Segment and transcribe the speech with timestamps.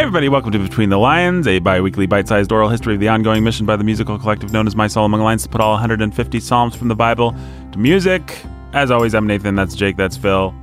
[0.00, 3.00] Hey, everybody, welcome to Between the Lions, a bi weekly bite sized oral history of
[3.00, 5.60] the ongoing mission by the musical collective known as My Soul Among Lions to put
[5.60, 7.36] all 150 Psalms from the Bible
[7.72, 8.38] to music.
[8.72, 10.54] As always, I'm Nathan, that's Jake, that's Phil.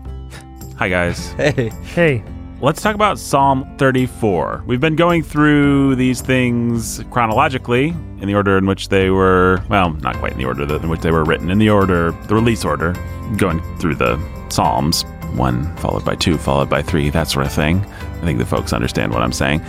[0.79, 1.33] Hi, guys.
[1.33, 1.69] Hey.
[1.83, 2.23] Hey,
[2.61, 4.63] Let's talk about Psalm 34.
[4.65, 9.91] We've been going through these things chronologically in the order in which they were, well,
[9.93, 12.65] not quite in the order in which they were written, in the order, the release
[12.65, 12.95] order,
[13.37, 14.19] going through the
[14.49, 15.03] Psalms,
[15.35, 17.85] one followed by two, followed by three, that sort of thing.
[18.21, 19.61] I think the folks understand what I'm saying.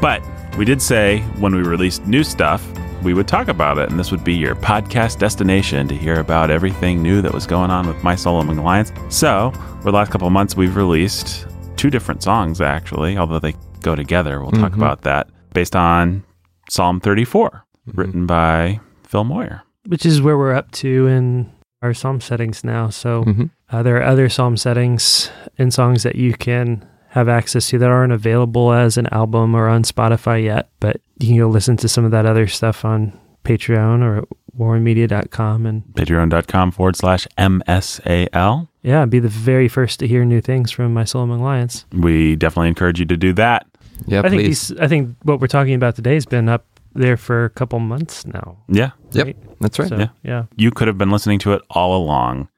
[0.00, 0.22] But
[0.58, 2.66] we did say when we released new stuff,
[3.02, 6.50] we would talk about it, and this would be your podcast destination to hear about
[6.50, 8.92] everything new that was going on with My Soul Among the Lions.
[9.10, 11.46] So, for the last couple of months, we've released
[11.76, 14.40] two different songs, actually, although they go together.
[14.40, 14.76] We'll talk Mhm.
[14.78, 16.24] about that based on
[16.70, 19.62] Psalm 34, written by Phil Moyer.
[19.88, 21.48] which is where we're up to in
[21.80, 22.88] our psalm settings now.
[22.88, 23.50] So Mhm.
[23.70, 26.84] uh, there are other psalm settings and songs that you can
[27.16, 31.28] have access to that aren't available as an album or on Spotify yet, but you
[31.28, 34.26] can go listen to some of that other stuff on Patreon or
[34.58, 38.68] warrenmedia.com and Patreon.com forward slash MSAL.
[38.82, 41.86] yeah, be the very first to hear new things from My Soul Among Lions.
[41.92, 43.66] We definitely encourage you to do that.
[44.06, 44.68] Yeah, I think please.
[44.68, 47.78] these, I think what we're talking about today has been up there for a couple
[47.78, 48.58] months now.
[48.68, 48.90] Yeah.
[49.12, 49.36] Yep.
[49.60, 49.88] That's right.
[49.88, 50.08] So, Yeah.
[50.22, 50.44] yeah.
[50.56, 52.48] You could have been listening to it all along,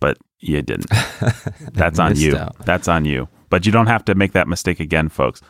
[0.00, 0.86] but you didn't.
[1.74, 2.36] That's on you.
[2.36, 2.56] out.
[2.64, 3.28] That's on you.
[3.50, 5.40] But you don't have to make that mistake again, folks.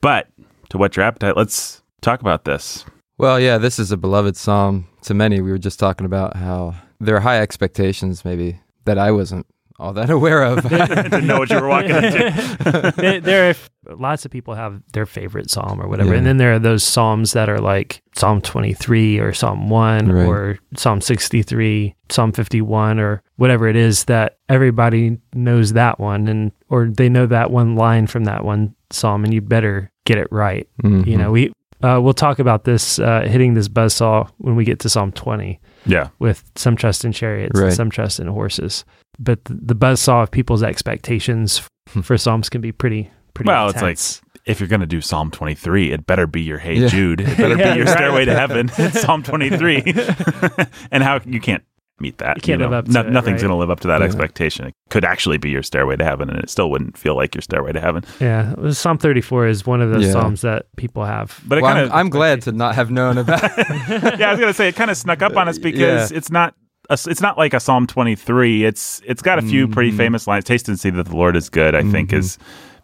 [0.00, 0.28] But
[0.70, 2.84] to whet your appetite, let's talk about this.
[3.18, 5.40] Well, yeah, this is a beloved psalm to many.
[5.40, 9.46] We were just talking about how there are high expectations, maybe that I wasn't
[9.78, 10.62] all that aware of.
[10.68, 12.92] Didn't know what you were walking into.
[12.96, 13.50] there, there
[13.88, 16.18] are lots of people have their favorite psalm or whatever, Yeah.
[16.18, 20.26] and then there are those psalms that are like Psalm 23 or Psalm 1 Right.
[20.26, 26.52] or Psalm 63, Psalm 51 or whatever it is that everybody knows that one and
[26.68, 30.28] or they know that one line from that one psalm and you better get it
[30.30, 30.68] right.
[30.82, 31.06] Mhm.
[31.06, 31.50] You know, we
[31.82, 35.58] uh, we'll talk about this uh, hitting this buzzsaw when we get to Psalm 20
[35.86, 36.08] Yeah.
[36.18, 38.84] with some trust in chariots and some trust in horses.
[39.18, 41.62] But the, the buzzsaw of people's expectations
[42.02, 43.98] for psalms can be pretty pretty Well, it's like
[44.44, 46.88] if you're going to do Psalm 23, it better be your Hey Yeah.
[46.88, 47.22] Jude.
[47.22, 47.96] It better Yeah, be your right.
[47.96, 48.70] Stairway to Heaven.
[48.76, 49.82] It's Psalm 23.
[50.90, 51.62] and how you can't
[52.00, 52.36] meet that.
[52.36, 53.48] You can't live up to No- it, Nothing's right?
[53.48, 54.06] going to live up to that Yeah.
[54.06, 54.66] expectation.
[54.66, 57.42] It could actually be your Stairway to Heaven, and it still wouldn't feel like your
[57.42, 58.04] Stairway to Heaven.
[58.20, 60.12] Yeah, Psalm 34 is one of those Yeah.
[60.12, 61.40] psalms that people have.
[61.46, 64.40] But it Well, kind I'm, I'm glad to not have known about yeah, I was
[64.40, 66.54] going to say it kind of snuck up on us because it's not.
[66.88, 68.64] A, it's not like a Psalm 23.
[68.64, 69.96] It's it's got a few pretty Mhm.
[69.96, 70.44] famous lines.
[70.44, 71.76] Taste and see that the Lord is good.
[71.76, 72.18] I think Mhm.
[72.18, 72.36] is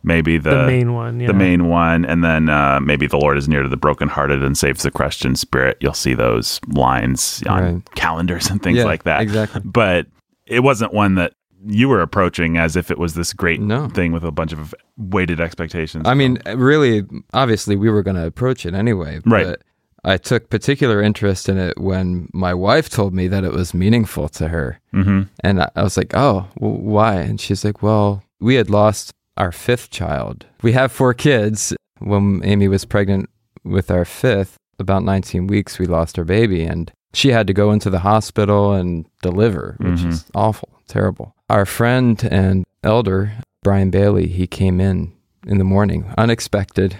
[0.06, 1.26] maybe The, main one, yeah.
[1.26, 4.56] the main one, and then uh, maybe the Lord is near to the brokenhearted and
[4.56, 5.76] saves the crushed spirit.
[5.80, 7.94] You'll see those lines on Right.
[7.96, 9.20] calendars and things Yeah, like that.
[9.20, 9.60] Exactly.
[9.64, 10.06] But
[10.46, 11.34] it wasn't one that
[11.66, 13.88] you were approaching as if it was this great No.
[13.88, 16.04] thing with a bunch of weighted expectations.
[16.06, 17.02] I mean, really,
[17.34, 19.20] obviously, we were going to approach it anyway.
[19.26, 19.46] Right.
[19.46, 19.62] But
[20.04, 24.28] I took particular interest in it when my wife told me that it was meaningful
[24.28, 24.78] to her.
[24.92, 27.14] hmm And I I was like, oh, w- why?
[27.16, 30.46] And she's like, well, we had lost our fifth child.
[30.62, 31.74] We have four kids.
[31.98, 33.30] When Amy was pregnant
[33.64, 36.64] with our fifth, about 19 weeks, we lost our baby.
[36.64, 40.08] And she had to go into the hospital and deliver, which Mhm.
[40.10, 41.34] is awful, terrible.
[41.48, 43.32] Our friend and elder,
[43.62, 45.12] Brian Bailey, he came in
[45.46, 46.96] in the morning, unexpected,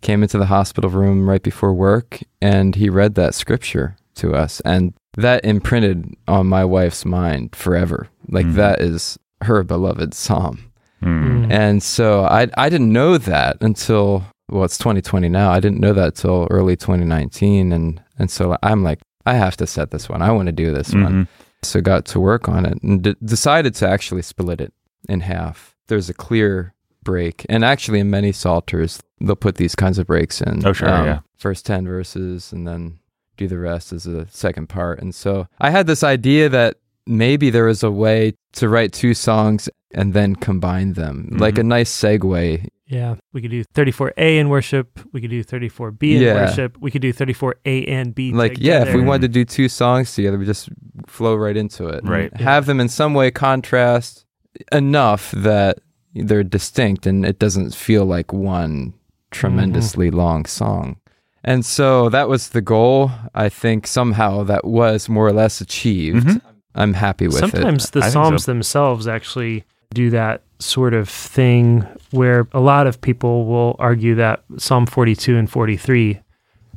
[0.00, 4.60] came into the hospital room right before work, and he read that scripture to us.
[4.64, 8.08] And that imprinted on my wife's mind forever.
[8.28, 8.54] Like Mhm.
[8.54, 10.58] that is her beloved psalm.
[11.04, 11.50] Mm.
[11.52, 15.50] And so I I didn't know that until well it's 2020 now.
[15.50, 19.66] I didn't know that till early 2019 and and so I'm like I have to
[19.66, 20.22] set this one.
[20.22, 21.12] I want to do this one.
[21.24, 21.28] Mhm.
[21.62, 24.72] So got to work on it and d- decided to actually split it
[25.08, 25.74] in half.
[25.88, 30.40] There's a clear break, and actually in many psalters they'll put these kinds of breaks
[30.42, 30.54] in.
[30.58, 31.20] um, Oh, sure, yeah.
[31.36, 32.98] First ten verses, and then
[33.36, 35.00] do the rest as a second part.
[35.00, 36.76] And so I had this idea that
[37.06, 41.60] maybe there was a way to write two songs and then combine them, like Mhm.
[41.60, 42.66] a nice segue.
[42.86, 45.00] Yeah, we could do 34A in worship.
[45.12, 46.34] We could do 34B in Yeah.
[46.46, 46.76] worship.
[46.80, 48.32] We could do 34A and B.
[48.32, 50.68] Like, yeah, if we wanted to do two songs together, we just
[51.06, 52.00] flow right into it.
[52.02, 52.36] and Right.
[52.40, 54.26] Have them in some way contrast
[54.70, 55.78] enough that
[56.14, 58.92] they're distinct and it doesn't feel like one
[59.30, 60.96] tremendously long song.
[61.42, 63.10] And so that was the goal.
[63.34, 66.26] I think somehow that was more or less achieved.
[66.26, 66.40] Mhm.
[66.74, 67.50] I'm happy with it.
[67.50, 68.52] Sometimes the I Psalms so.
[68.52, 69.64] themselves actually
[69.94, 75.36] do that sort of thing where a lot of people will argue that Psalm 42
[75.36, 76.20] and 43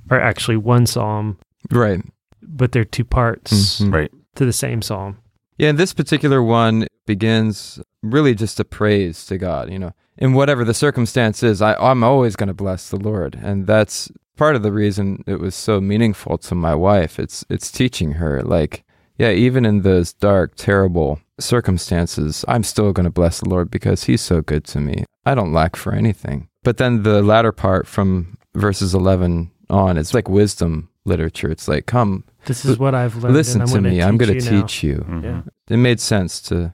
[0.10, 1.38] are actually one psalm,
[1.72, 2.02] Right.
[2.42, 3.94] but they're two parts Mhm.
[3.94, 4.12] Right.
[4.36, 5.18] to the same psalm.
[5.58, 9.94] Yeah, and this particular one, begins really just a praise to God, you know.
[10.18, 13.40] In whatever the circumstance is, I, I'm always going to bless the Lord.
[13.42, 17.18] And that's part of the reason it was so meaningful to my wife.
[17.18, 18.84] It's it's teaching her like,
[19.18, 24.06] yeah, even in those dark, terrible circumstances, I'm still going to bless the Lord because
[24.06, 25.06] he's so good to me.
[25.26, 26.48] I don't lack for anything.
[26.64, 31.50] But then the latter part from verses 11 on, it's like wisdom literature.
[31.50, 33.36] It's like, come, This is what I've learned.
[33.36, 34.02] listen and I'm to gonna me.
[34.02, 35.06] I'm going to teach you.
[35.08, 35.24] Mhm.
[35.24, 35.42] Yeah.
[35.70, 36.74] It made sense to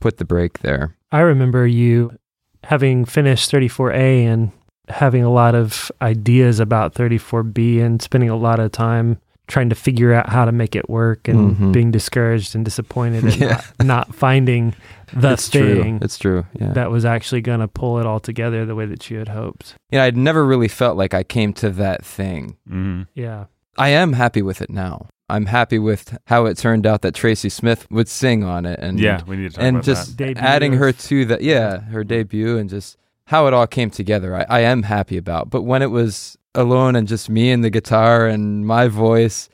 [0.00, 0.94] put the break there.
[1.12, 2.12] I remember you
[2.64, 4.52] having finished 34A and
[4.88, 9.18] having a lot of ideas about 34B and spending a lot of time
[9.50, 11.72] trying to figure out how to make it work and Mhm.
[11.72, 13.60] being discouraged and disappointed and Yeah.
[13.80, 14.74] not, not finding
[15.12, 15.98] the it's true.
[16.00, 16.46] It's true.
[16.58, 16.72] Yeah.
[16.72, 19.74] that was actually going to pull it all together the way that you had hoped.
[19.90, 22.56] Yeah, I'd never really felt like I came to that thing.
[22.70, 23.08] Mhm.
[23.14, 23.44] Yeah.
[23.76, 25.08] I am happy with it now.
[25.28, 28.98] I'm happy with how it turned out that Tracy Smith would sing on it and
[28.98, 30.26] Yeah, we need to talk and about just that.
[30.34, 34.34] Debut adding her to that yeah, her debut and just how it all came together.
[34.34, 35.50] I, I am happy about.
[35.50, 39.48] But when it was alone and just me and the guitar and my voice,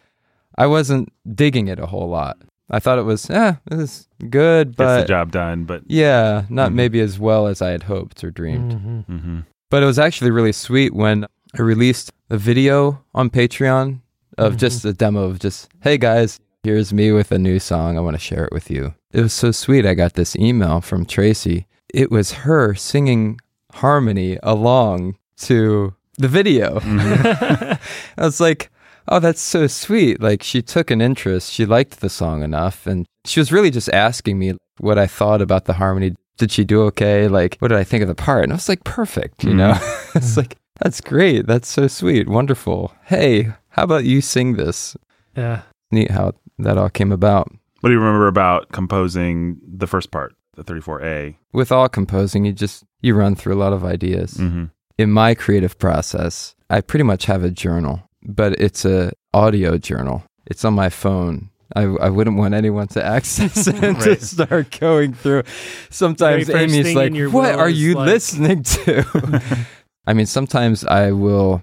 [0.57, 2.37] I wasn't digging it a whole lot.
[2.71, 4.85] I thought it was, eh, it was good, that.
[4.85, 6.75] Gets the but job done, but yeah, not Mhm.
[6.75, 8.73] maybe as well as I had hoped or dreamed.
[8.73, 9.05] Mhm.
[9.07, 9.45] mhm.
[9.71, 11.27] But it was actually really sweet when
[11.59, 14.01] I released a video on Patreon
[14.39, 14.59] of Mhm.
[14.59, 17.97] just a demo of just, hey guys, here's me with a new song.
[17.97, 18.95] I want to share it with you.
[19.13, 19.87] It was so sweet.
[19.87, 21.67] I got this email from Tracy.
[21.95, 23.39] It was her singing
[23.75, 26.81] harmony along to the video.
[26.81, 27.79] Mhm.
[28.19, 28.71] I was like,
[29.09, 30.21] oh, that's so sweet.
[30.21, 31.53] Like she took an interest.
[31.53, 32.87] She liked the song enough.
[32.87, 36.15] And she was really just asking me what I thought about the harmony.
[36.39, 37.29] Did she do okay?
[37.29, 38.45] Like, what did I think of the part?
[38.45, 39.75] And I was like, perfect, you know?
[40.15, 41.47] it's like, that's great.
[41.47, 42.29] That's so sweet.
[42.29, 42.93] Wonderful.
[43.05, 44.97] Hey, how about you sing this?
[45.35, 45.63] Yeah.
[45.91, 47.51] Neat how that all came about.
[47.81, 51.37] What do you remember about composing the first part, the 34A?
[51.53, 54.35] With all composing, you just, you run through a lot of ideas.
[54.35, 54.65] Mm-hmm.
[54.99, 60.25] In my creative process, I pretty much have a journal, but it's a audio journal.
[60.47, 61.51] It's on my phone.
[61.75, 65.43] I, I wouldn't want anyone to access it and to start going through.
[65.91, 69.67] Sometimes Amy's like, "What are you like-" listening to?"
[70.07, 71.63] I mean, sometimes I will.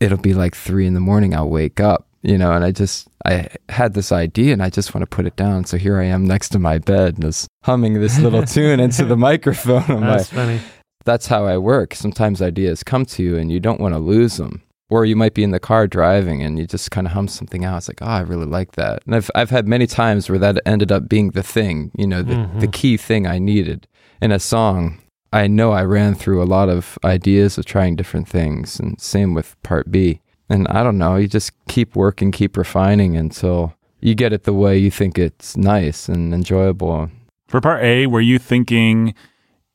[0.00, 1.32] It'll be like three in the morning.
[1.34, 4.94] I'll wake up, you know, and I just I had this idea and I just
[4.94, 5.64] want to put it down.
[5.64, 9.04] So here I am next to my bed, and just humming this little tune into
[9.04, 10.00] the microphone.
[10.00, 10.60] That's funny.
[11.04, 11.94] That's how I work.
[11.94, 14.62] Sometimes ideas come to you and you don't want to lose them.
[14.90, 17.64] Or you might be in the car driving and you just kind of hum something
[17.64, 17.78] out.
[17.78, 19.02] It's like, oh, I really like that.
[19.06, 22.22] And I've, I've had many times where that ended up being the thing, you know,
[22.22, 22.72] the, the Mhm.
[22.72, 23.86] key thing I needed
[24.20, 24.98] in a song.
[25.32, 29.32] I know I ran through a lot of ideas of trying different things, and same
[29.32, 30.20] with part B.
[30.50, 33.72] And I don't know, you just keep working, keep refining until
[34.02, 37.08] you get it the way you think it's nice and enjoyable.
[37.48, 39.14] For part A, were you thinking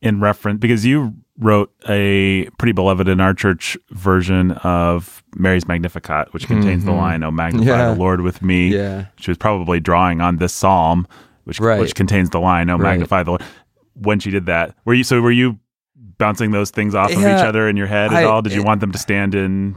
[0.01, 6.33] in reference because you wrote a pretty beloved in our church version of Mary's Magnificat,
[6.33, 6.97] which contains the Mhm.
[6.97, 7.93] line "Oh magnify Yeah.
[7.93, 9.05] the Lord with me." Yeah.
[9.17, 11.07] She was probably drawing on this psalm,
[11.45, 11.79] which Right.
[11.79, 12.91] which contains the line "Oh Right.
[12.91, 13.43] magnify the Lord."
[13.93, 15.57] When she did that, were you so were you
[16.19, 18.41] bouncing those things off of each other in your head at I- all?
[18.41, 19.75] Did you want them to stand in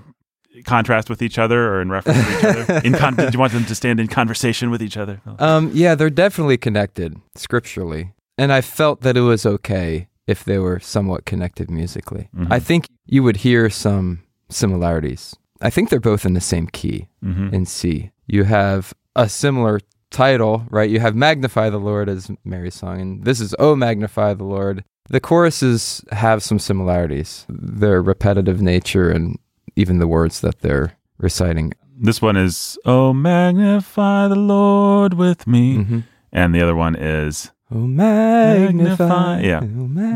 [0.65, 2.81] contrast with each other or in reference to each other?
[2.85, 5.21] In con- did you want them to stand in conversation with each other?
[5.39, 8.13] Um, yeah, they're definitely connected scripturally.
[8.37, 12.29] And I felt that it was okay if they were somewhat connected musically.
[12.37, 12.47] Mhm.
[12.51, 15.35] I think you would hear some similarities.
[15.61, 17.55] I think they're both in the same key Mm-hmm.
[17.55, 18.11] in C.
[18.27, 20.89] You have a similar title, right?
[20.91, 24.85] You have Magnify the Lord as Mary's song, and this is Oh Magnify the Lord.
[25.09, 27.45] The choruses have some similarities.
[27.49, 29.39] Their repetitive nature and
[29.77, 31.73] even the words that they're reciting.
[32.03, 36.03] This one is "Oh magnify the Lord with me," Mhm.
[36.33, 39.05] and the other one is Oh, magnify.
[39.07, 39.61] Magnify, yeah.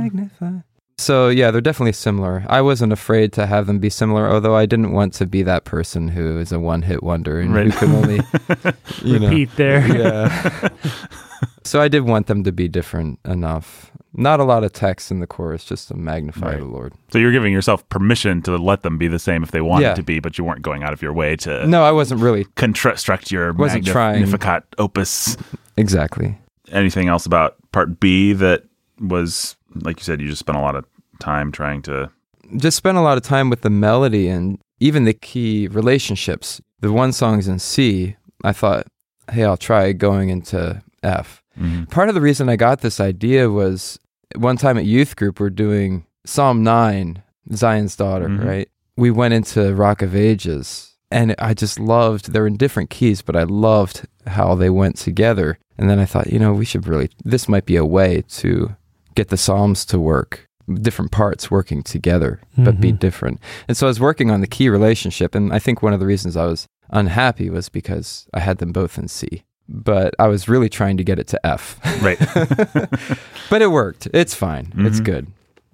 [0.05, 0.51] Magnify.
[0.97, 2.45] So, yeah, they're definitely similar.
[2.49, 5.65] I wasn't afraid to have them be similar, although I didn't want to be that
[5.65, 7.67] person who is a one hit wonder and Right.
[7.67, 8.21] who can only,
[9.03, 9.29] you know.
[9.29, 9.85] Repeat there.
[9.99, 10.69] Yeah.
[11.65, 13.91] so, I did want them to be different enough.
[14.17, 16.59] Not a lot of text in the chorus, just to magnify Right.
[16.61, 16.93] the Lord.
[17.11, 19.95] So you're giving yourself permission to let them be the same if they wanted Yeah.
[19.95, 22.47] to be, but you weren't going out of your way to No, I wasn't really.
[22.55, 24.21] construct your Wasn't trying.
[24.21, 25.37] Magnificat opus.
[25.77, 26.39] Exactly.
[26.71, 28.63] Anything else about part B that
[29.01, 30.85] was, like you said, you just spent a lot of
[31.21, 32.11] time trying to.
[32.57, 36.61] Just spent a lot of time with the melody and even the key relationships.
[36.81, 38.17] The one song's in C.
[38.43, 38.87] I thought,
[39.31, 41.43] hey, I'll try going into F.
[41.59, 41.89] Mhm.
[41.91, 43.99] Part of the reason I got this idea was
[44.37, 47.23] one time at youth group, we're doing Psalm 9,
[47.55, 48.45] Zion's Daughter, Mhm.
[48.45, 48.69] right?
[48.97, 52.33] We went into Rock of Ages and I just loved.
[52.33, 55.59] They're in different keys, but I loved how they went together.
[55.79, 57.09] And then I thought, you know, we should really.
[57.25, 58.75] This might be a way to
[59.15, 60.49] get the psalms to work,
[60.81, 62.99] different parts working together, but be Mhm.
[62.99, 63.41] different.
[63.69, 66.07] And so I was working on the key relationship, and I think one of the
[66.07, 69.43] reasons I was unhappy was because I had them both in C.
[69.69, 71.81] But I was really trying to get it to F.
[72.03, 72.19] Right.
[73.51, 74.09] but it worked.
[74.13, 74.73] It's fine.
[74.77, 75.05] It's Mhm.
[75.05, 75.27] good.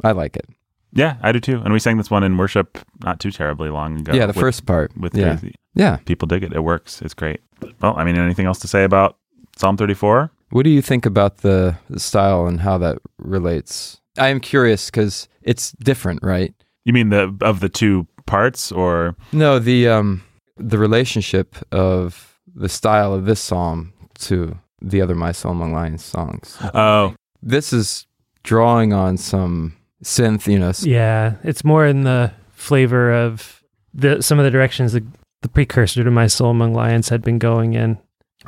[0.05, 0.47] I like it.
[0.93, 1.61] yeah, I do too.
[1.65, 4.13] And we sang this one in worship not too terribly long ago.
[4.13, 4.91] yeah, the with- first part.
[4.97, 5.37] with yeah.
[5.37, 5.55] Tracy.
[5.75, 5.97] Yeah.
[6.05, 6.53] People dig it.
[6.53, 7.01] It works.
[7.03, 7.41] It's great.
[7.81, 9.17] Well, I mean, anything else to say about
[9.57, 10.31] Psalm 34?
[10.51, 14.01] What do you think about the, the style and how that relates?
[14.19, 16.55] I am curious because it's different, right?
[16.85, 20.23] You mean the of the two parts, or No, the um
[20.57, 26.05] the relationship of the style of this psalm to the other My Soul Among Lions
[26.05, 26.57] songs.
[26.75, 28.07] oh, This is
[28.43, 30.73] drawing on some synth, you know.
[30.83, 33.63] Yeah, it's more in the flavor of
[33.95, 35.05] the some of the directions the,
[35.43, 37.99] the precursor to My Soul Among Lions had been going in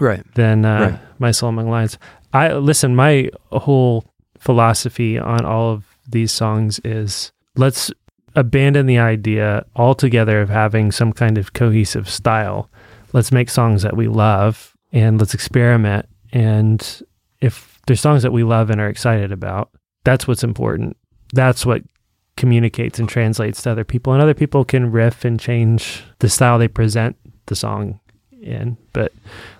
[0.00, 0.22] Right.
[0.34, 1.00] than uh, Right.
[1.18, 1.98] My Soul Among Lions.
[2.32, 2.96] I listen.
[2.96, 4.04] My whole
[4.38, 7.92] philosophy on all of these songs is let's
[8.34, 12.70] abandon the idea altogether of having some kind of cohesive style.
[13.12, 16.06] Let's make songs that we love and let's experiment.
[16.32, 17.02] And
[17.40, 19.70] if there's songs that we love and are excited about,
[20.04, 20.96] that's what's important.
[21.34, 21.82] That's what
[22.36, 24.12] communicates and translates to other people.
[24.12, 28.00] And other people can riff and change the style they present the song
[28.42, 28.76] in.
[28.92, 29.12] But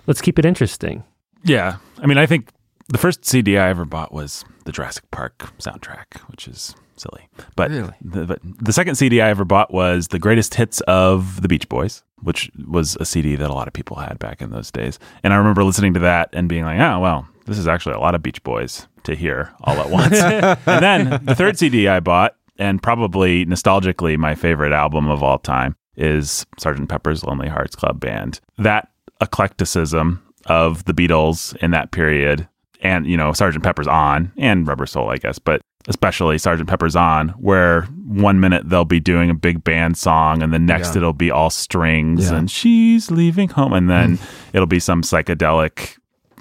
[0.07, 1.03] let's keep it interesting.
[1.43, 1.77] yeah.
[2.01, 2.49] I mean, I think
[2.89, 7.27] the first CD I ever bought was the Jurassic Park soundtrack, which is silly.
[7.55, 7.93] But Really?
[8.01, 11.67] the, but the second CD I ever bought was the greatest hits of the Beach
[11.69, 14.99] Boys, which was a CD that a lot of people had back in those days.
[15.23, 17.99] And I remember listening to that and being like, oh, well, this is actually a
[17.99, 20.13] lot of Beach Boys to hear all at once.
[20.21, 25.39] and then the third CD I bought, and probably nostalgically my favorite album of all
[25.39, 28.39] time, is Sergeant Pepper's Lonely Hearts Club Band.
[28.57, 28.89] That
[29.21, 32.47] eclecticism of the Beatles in that period,
[32.81, 36.95] and, you know, Sergeant Pepper's on, and Rubber Soul, I guess, but especially Sergeant Pepper's
[36.95, 40.97] on, where one minute they'll be doing a big band song, and the next Yeah.
[40.97, 42.37] it'll be all strings, Yeah.
[42.37, 44.23] and she's leaving home, and then hmm.
[44.53, 45.97] it'll be some psychedelic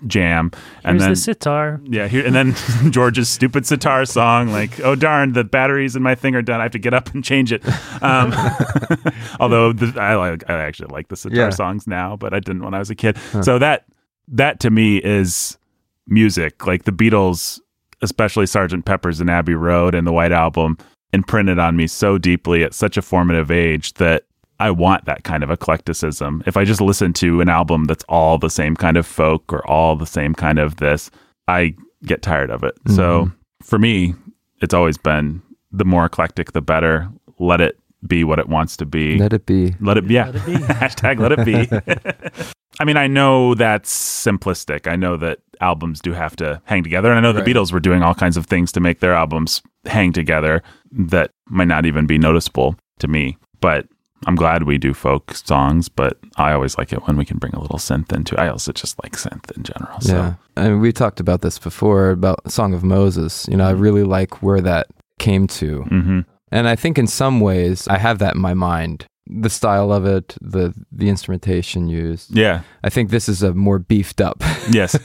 [0.07, 0.51] jam,
[0.85, 1.81] and Here's then the sitar.
[1.85, 2.55] yeah, here and then
[2.93, 6.61] George's stupid sitar song, like "Oh darn, the batteries in my thing are done.
[6.61, 7.63] I have to get up and change it."
[8.03, 8.33] Um,
[9.41, 11.51] although the, I like, I actually like the sitar Yeah.
[11.51, 13.17] songs now, but I didn't when I was a kid.
[13.43, 13.85] So that
[14.29, 15.59] that to me is
[16.07, 16.67] music.
[16.67, 17.61] Like the Beatles,
[18.03, 20.79] especially Sergeant Pepper's and Abbey Road and the White Album,
[21.13, 24.25] imprinted on me so deeply at such a formative age that
[24.63, 26.45] I want that kind of eclecticism.
[26.47, 29.67] If I just listen to an album that's all the same kind of folk or
[29.69, 31.11] all the same kind of this,
[31.49, 32.75] I get tired of it.
[32.87, 33.35] So mm-hmm.
[33.65, 34.15] for me,
[34.61, 35.43] it's always been
[35.73, 37.09] the more eclectic, the better.
[37.41, 37.77] Let it
[38.07, 39.19] be what it wants to be.
[39.19, 39.75] Let it be.
[39.81, 40.27] Let it, yeah.
[40.27, 40.53] Let it be.
[40.75, 42.45] Hashtag let it be.
[42.79, 44.87] I mean, I know that's simplistic.
[44.87, 47.11] I know that albums do have to hang together.
[47.11, 47.45] And I know Right.
[47.45, 51.33] the Beatles were doing all kinds of things to make their albums hang together that
[51.49, 53.39] might not even be noticeable to me.
[53.61, 53.89] But
[54.27, 57.55] I'm glad we do folk songs, but I always like it when we can bring
[57.55, 58.41] a little synth into it.
[58.41, 60.01] I also just like synth in general.
[60.01, 60.35] So Yeah.
[60.57, 63.47] I mean, we talked about this before about Song of Moses.
[63.51, 64.87] You know, I really like where that
[65.19, 65.83] came to.
[65.83, 66.21] hmm
[66.53, 69.07] And I think in some ways I have that in my mind.
[69.27, 72.37] The style of it, the the instrumentation used.
[72.37, 72.63] yeah.
[72.85, 74.97] I think this is a more beefed up Yes.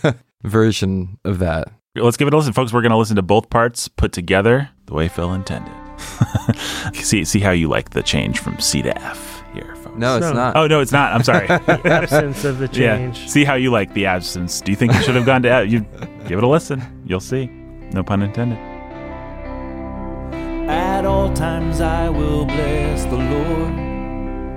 [0.44, 1.70] version of that.
[1.96, 2.74] Let's give it a listen, folks.
[2.74, 5.74] We're going to listen to both parts put together the way Phil intended.
[6.94, 9.98] see, see how you like the change from C to F here, folks.
[9.98, 10.56] No, it's So- not.
[10.56, 11.14] Oh no, it's not.
[11.14, 11.48] I'm sorry.
[11.48, 12.98] the Absence of the yeah.
[12.98, 13.30] change.
[13.30, 14.62] See how you like the absence.
[14.62, 15.50] Do you think you should have gone to?
[15.50, 15.68] F?
[15.68, 15.82] You
[16.28, 16.82] give it a listen.
[17.06, 17.48] You'll see.
[17.94, 18.58] No pun intended.
[20.70, 23.74] At all times I will bless the Lord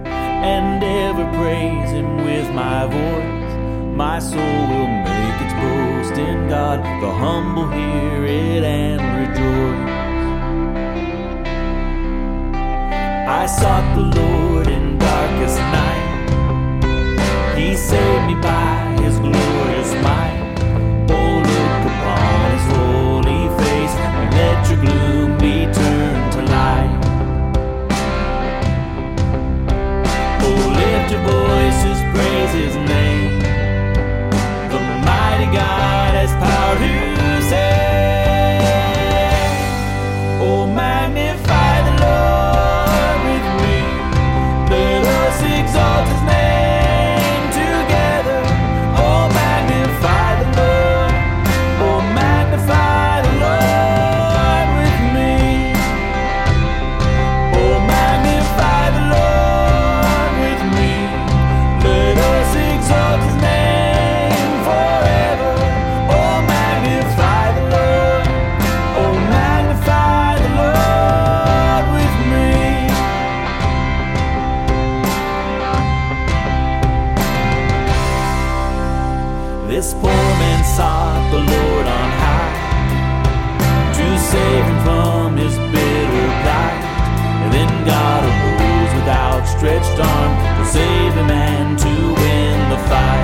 [0.06, 3.96] and ever praise Him with my voice.
[3.96, 6.80] My soul will make its boast in God.
[7.02, 9.99] The humble hear it and rejoice.
[13.32, 16.26] I sought the Lord in darkest night.
[17.56, 20.56] He saved me by His glorious might.
[21.08, 27.00] Oh, look upon His holy face and let your gloom be turned to light.
[30.42, 33.38] Oh, lift your voices, praise His name.
[34.72, 37.09] The mighty God has power to
[85.50, 86.82] his bitter plight,
[87.42, 93.19] and then God arose with outstretched arm to save a man to win the fight.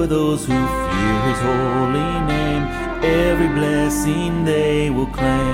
[0.00, 2.62] for those who fear his holy name.
[3.04, 5.49] Every blessing they will claim.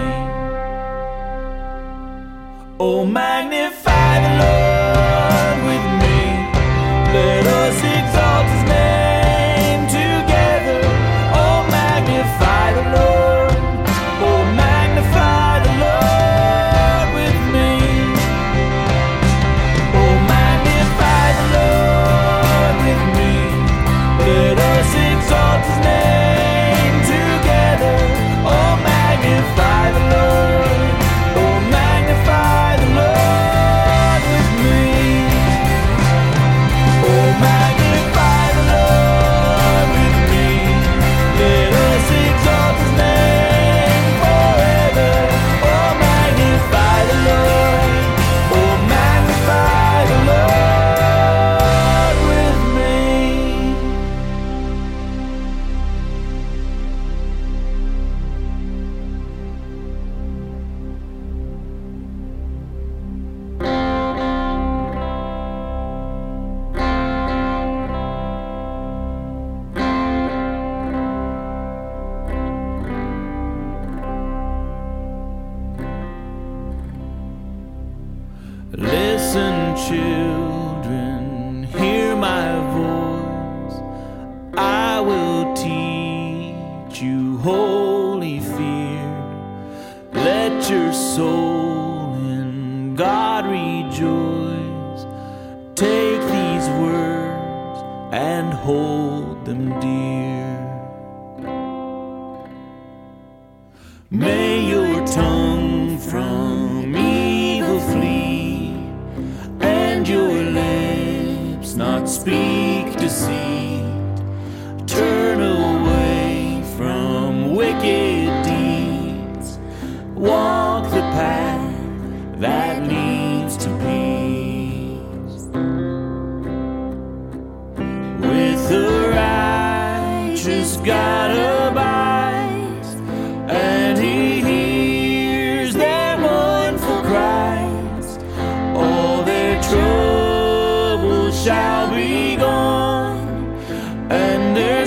[104.09, 105.36] May your tongue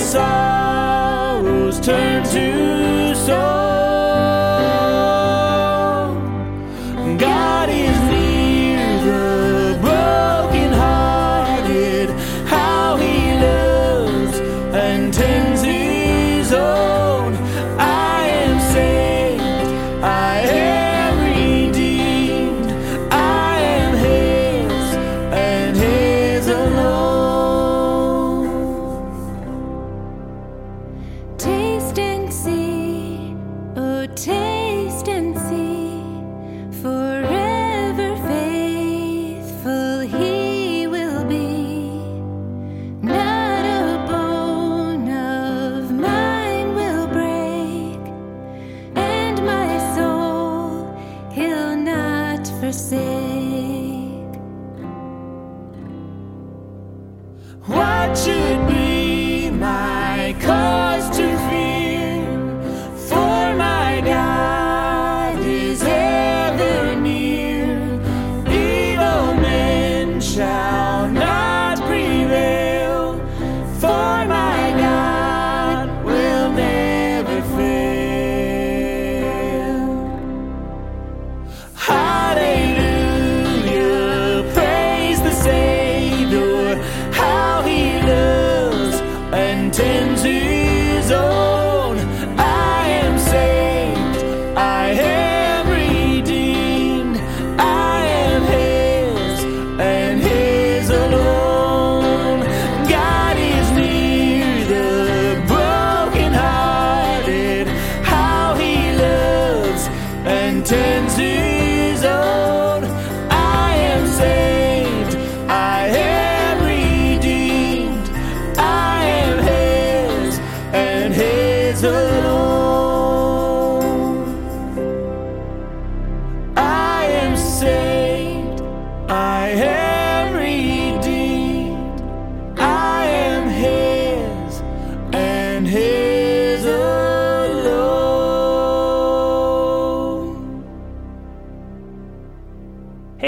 [0.09, 3.58] sorrows turn to sorrow.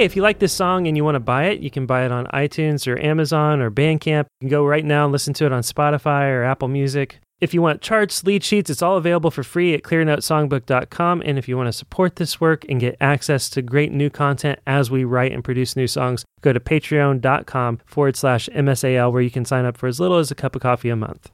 [0.01, 2.05] Hey, if you like this song and you want to buy it, you can buy
[2.05, 4.25] it on iTunes or Amazon or Bandcamp.
[4.39, 7.19] You can go right now and listen to it on Spotify or Apple Music.
[7.39, 11.21] If you want charts, lead sheets, it's all available for free at clearnotesongbook.com.
[11.23, 14.57] And if you want to support this work and get access to great new content
[14.65, 19.29] as we write and produce new songs, go to patreon.com forward slash MSAL, where you
[19.29, 21.29] can sign up for as little as a cup of coffee a month.